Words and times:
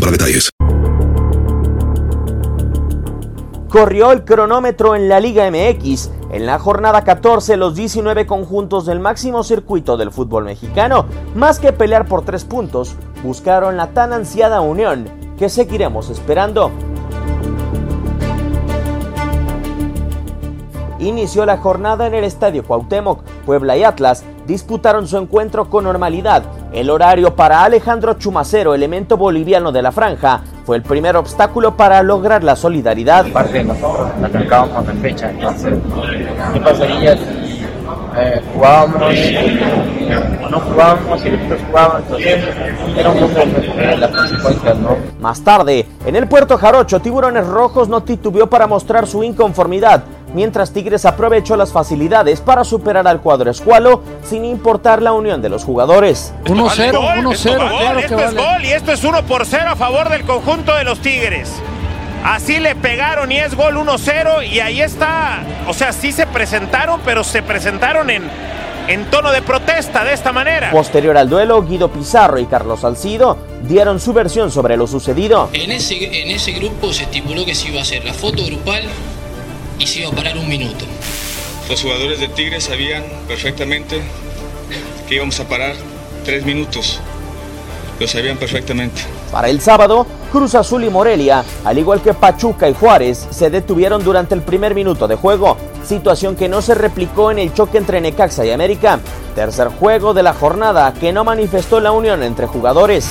para 0.00 0.12
detalles. 0.12 0.50
Corrió 3.68 4.12
el 4.12 4.24
cronómetro 4.24 4.96
en 4.96 5.08
la 5.08 5.20
Liga 5.20 5.50
MX. 5.50 6.10
En 6.30 6.46
la 6.46 6.58
jornada 6.58 7.04
14, 7.04 7.56
los 7.56 7.74
19 7.74 8.26
conjuntos 8.26 8.86
del 8.86 9.00
máximo 9.00 9.42
circuito 9.42 9.96
del 9.96 10.10
fútbol 10.10 10.44
mexicano, 10.44 11.06
más 11.34 11.58
que 11.58 11.72
pelear 11.72 12.06
por 12.06 12.24
tres 12.24 12.44
puntos, 12.44 12.96
buscaron 13.22 13.76
la 13.76 13.92
tan 13.92 14.12
ansiada 14.12 14.60
unión 14.60 15.06
que 15.38 15.48
seguiremos 15.48 16.10
esperando. 16.10 16.70
Inició 20.98 21.46
la 21.46 21.58
jornada 21.58 22.06
en 22.06 22.14
el 22.14 22.24
Estadio 22.24 22.64
Cuauhtémoc. 22.64 23.22
Puebla 23.46 23.76
y 23.76 23.84
Atlas 23.84 24.24
disputaron 24.46 25.06
su 25.06 25.16
encuentro 25.16 25.70
con 25.70 25.84
normalidad. 25.84 26.42
El 26.72 26.90
horario 26.90 27.34
para 27.34 27.64
Alejandro 27.64 28.14
Chumacero, 28.14 28.74
elemento 28.74 29.16
boliviano 29.16 29.72
de 29.72 29.80
la 29.80 29.90
franja, 29.90 30.42
fue 30.66 30.76
el 30.76 30.82
primer 30.82 31.16
obstáculo 31.16 31.74
para 31.76 32.02
lograr 32.02 32.44
la 32.44 32.56
solidaridad. 32.56 33.26
Parte 33.32 33.58
de 33.58 33.64
nosotros, 33.64 34.10
la 34.20 34.28
trancábamos 34.28 34.86
en 34.86 34.98
fecha, 34.98 35.30
entonces, 35.30 35.74
¿qué 36.52 36.60
pasaría 36.60 37.16
si 37.16 37.66
eh, 38.18 38.42
jugábamos 38.52 39.02
o 40.44 40.50
no 40.50 40.60
jugábamos 40.60 41.24
y 41.24 41.30
después 41.30 41.60
jugábamos? 41.68 42.02
Entonces, 42.02 42.44
era 42.98 43.10
un 43.10 43.18
poco 43.18 43.98
las 43.98 44.10
consecuencias, 44.10 44.76
¿no? 44.76 44.96
Más 45.20 45.40
tarde, 45.40 45.86
en 46.04 46.16
el 46.16 46.28
puerto 46.28 46.58
Jarocho, 46.58 47.00
Tiburones 47.00 47.46
Rojos 47.46 47.88
no 47.88 48.02
titubeó 48.02 48.46
para 48.46 48.66
mostrar 48.66 49.06
su 49.06 49.24
inconformidad, 49.24 50.04
mientras 50.34 50.72
Tigres 50.72 51.04
aprovechó 51.04 51.56
las 51.56 51.72
facilidades 51.72 52.40
para 52.40 52.64
superar 52.64 53.06
al 53.08 53.20
cuadro 53.20 53.50
escualo 53.50 54.02
sin 54.24 54.44
importar 54.44 55.02
la 55.02 55.12
unión 55.12 55.42
de 55.42 55.48
los 55.48 55.64
jugadores. 55.64 56.32
1-0, 56.44 56.92
1-0, 56.92 57.78
claro 57.78 57.98
que 57.98 58.04
Esto 58.06 58.18
es 58.18 58.34
vale. 58.34 58.52
gol 58.52 58.64
y 58.64 58.72
esto 58.72 58.92
es 58.92 59.04
1 59.04 59.22
por 59.26 59.46
0 59.46 59.64
a 59.70 59.76
favor 59.76 60.08
del 60.08 60.22
conjunto 60.24 60.74
de 60.74 60.84
los 60.84 61.00
Tigres. 61.00 61.52
Así 62.24 62.58
le 62.58 62.74
pegaron 62.74 63.30
y 63.30 63.38
es 63.38 63.54
gol 63.54 63.76
1-0 63.76 64.46
y 64.50 64.60
ahí 64.60 64.80
está. 64.82 65.38
O 65.68 65.72
sea, 65.74 65.92
sí 65.92 66.12
se 66.12 66.26
presentaron, 66.26 67.00
pero 67.04 67.22
se 67.22 67.42
presentaron 67.42 68.10
en, 68.10 68.24
en 68.88 69.04
tono 69.06 69.30
de 69.30 69.40
protesta 69.40 70.04
de 70.04 70.14
esta 70.14 70.32
manera. 70.32 70.70
Posterior 70.72 71.16
al 71.16 71.28
duelo, 71.28 71.62
Guido 71.62 71.88
Pizarro 71.90 72.38
y 72.40 72.46
Carlos 72.46 72.80
Salcido 72.80 73.38
dieron 73.62 74.00
su 74.00 74.12
versión 74.12 74.50
sobre 74.50 74.76
lo 74.76 74.88
sucedido. 74.88 75.48
En 75.52 75.70
ese, 75.70 76.22
en 76.22 76.30
ese 76.32 76.52
grupo 76.52 76.92
se 76.92 77.04
estipuló 77.04 77.44
que 77.44 77.54
se 77.54 77.68
iba 77.68 77.78
a 77.78 77.82
hacer 77.82 78.04
la 78.04 78.12
foto 78.12 78.44
grupal 78.44 78.82
y 79.78 79.86
se 79.86 80.00
iba 80.00 80.10
a 80.10 80.12
parar 80.12 80.36
un 80.36 80.48
minuto. 80.48 80.84
Los 81.68 81.82
jugadores 81.82 82.20
de 82.20 82.28
Tigres 82.28 82.64
sabían 82.64 83.04
perfectamente 83.26 84.00
que 85.08 85.14
íbamos 85.14 85.38
a 85.40 85.48
parar 85.48 85.74
tres 86.24 86.44
minutos. 86.44 87.00
Lo 88.00 88.06
sabían 88.06 88.36
perfectamente. 88.36 89.02
Para 89.32 89.48
el 89.48 89.60
sábado, 89.60 90.06
Cruz 90.32 90.54
Azul 90.54 90.84
y 90.84 90.90
Morelia, 90.90 91.44
al 91.64 91.78
igual 91.78 92.00
que 92.00 92.14
Pachuca 92.14 92.68
y 92.68 92.74
Juárez, 92.74 93.26
se 93.30 93.50
detuvieron 93.50 94.04
durante 94.04 94.34
el 94.34 94.42
primer 94.42 94.74
minuto 94.74 95.08
de 95.08 95.16
juego, 95.16 95.56
situación 95.84 96.36
que 96.36 96.48
no 96.48 96.62
se 96.62 96.74
replicó 96.74 97.30
en 97.30 97.38
el 97.38 97.52
choque 97.52 97.78
entre 97.78 98.00
Necaxa 98.00 98.44
y 98.44 98.50
América. 98.50 99.00
Tercer 99.34 99.68
juego 99.68 100.14
de 100.14 100.22
la 100.22 100.32
jornada 100.32 100.92
que 100.94 101.12
no 101.12 101.24
manifestó 101.24 101.80
la 101.80 101.92
unión 101.92 102.22
entre 102.22 102.46
jugadores. 102.46 103.08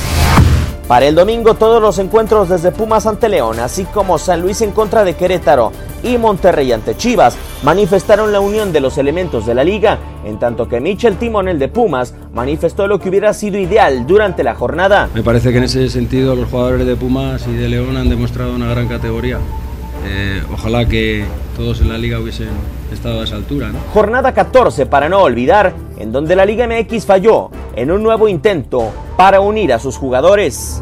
Para 0.88 1.06
el 1.06 1.16
domingo 1.16 1.56
todos 1.56 1.82
los 1.82 2.00
encuentros 2.00 2.48
desde 2.48 2.72
Pumas 2.72 3.06
ante 3.06 3.28
León, 3.28 3.60
así 3.60 3.84
como 3.86 4.18
San 4.18 4.42
Luis 4.42 4.62
en 4.62 4.72
contra 4.72 5.04
de 5.04 5.16
Querétaro 5.16 5.74
y 6.04 6.18
Monterrey 6.18 6.72
ante 6.72 6.96
Chivas, 6.96 7.38
manifestaron 7.64 8.32
la 8.32 8.40
unión 8.40 8.72
de 8.72 8.82
los 8.82 8.98
elementos 8.98 9.46
de 9.46 9.56
la 9.56 9.64
liga, 9.64 10.00
en 10.26 10.40
tanto 10.40 10.68
que 10.68 10.80
Michel 10.80 11.18
Timonel 11.18 11.60
de 11.60 11.68
Pumas 11.68 12.14
manifestó 12.34 12.88
lo 12.88 13.00
que 13.00 13.10
hubiera 13.10 13.34
sido 13.34 13.58
ideal 13.58 14.06
durante 14.06 14.44
la 14.44 14.56
jornada. 14.56 15.10
Me 15.14 15.24
parece 15.24 15.52
que 15.52 15.58
en 15.58 15.64
ese 15.66 15.90
sentido 15.90 16.36
los 16.36 16.50
jugadores 16.50 16.86
de 16.86 16.96
Pumas 16.96 17.48
y 17.48 17.54
de 17.54 17.70
León 17.70 17.98
han 17.98 18.10
demostrado 18.10 18.56
una 18.56 18.70
gran 18.70 18.88
categoría. 18.88 19.40
Eh, 20.06 20.42
ojalá 20.54 20.86
que 20.86 21.26
todos 21.56 21.82
en 21.82 21.90
la 21.90 21.98
liga 21.98 22.20
hubiesen 22.20 22.50
estado 22.94 23.22
a 23.22 23.24
esa 23.24 23.36
altura. 23.36 23.70
¿no? 23.70 23.80
Jornada 23.94 24.34
14 24.34 24.86
para 24.86 25.10
no 25.10 25.22
olvidar, 25.22 25.74
en 25.98 26.12
donde 26.12 26.36
la 26.36 26.46
Liga 26.46 26.68
MX 26.68 27.06
falló 27.06 27.50
en 27.76 27.92
un 27.92 28.04
nuevo 28.04 28.28
intento 28.28 28.92
para 29.18 29.42
unir 29.42 29.74
a 29.74 29.80
sus 29.80 29.98
jugadores. 29.98 30.82